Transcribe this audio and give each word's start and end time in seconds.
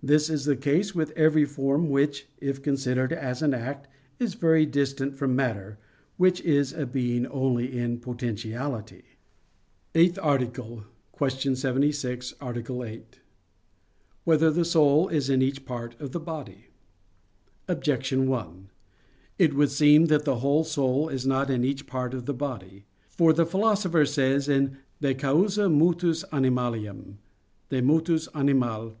This 0.00 0.30
is 0.30 0.44
the 0.44 0.54
case 0.54 0.94
with 0.94 1.10
every 1.16 1.44
form 1.44 1.88
which, 1.90 2.28
if 2.40 2.62
considered 2.62 3.12
as 3.12 3.42
an 3.42 3.52
act, 3.52 3.88
is 4.20 4.34
very 4.34 4.64
distant 4.64 5.16
from 5.16 5.34
matter, 5.34 5.76
which 6.18 6.40
is 6.42 6.72
a 6.72 6.86
being 6.86 7.26
only 7.26 7.76
in 7.76 7.98
potentiality._______________________ 7.98 9.02
EIGHTH 10.00 10.20
ARTICLE 10.22 10.84
[I, 11.20 11.28
Q. 11.30 11.56
76, 11.56 12.32
Art. 12.40 12.70
8] 12.70 13.20
Whether 14.22 14.52
the 14.52 14.64
Soul 14.64 15.08
Is 15.08 15.28
in 15.28 15.42
Each 15.42 15.64
Part 15.64 16.00
of 16.00 16.12
the 16.12 16.20
Body? 16.20 16.66
Objection 17.66 18.28
1: 18.28 18.68
It 19.36 19.54
would 19.54 19.70
seem 19.72 20.04
that 20.06 20.24
the 20.24 20.36
whole 20.36 20.62
soul 20.62 21.08
is 21.08 21.26
not 21.26 21.50
in 21.50 21.64
each 21.64 21.88
part 21.88 22.14
of 22.14 22.26
the 22.26 22.32
body; 22.34 22.84
for 23.08 23.32
the 23.32 23.44
Philosopher 23.44 24.06
says 24.06 24.48
in 24.48 24.76
De 25.00 25.12
causa 25.12 25.68
motus 25.68 26.22
animalium 26.32 27.14
(De 27.68 27.82
mot. 27.82 28.08
animal. 28.36 28.94